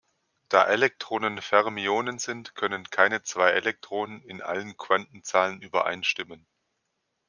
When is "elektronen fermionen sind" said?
0.65-2.55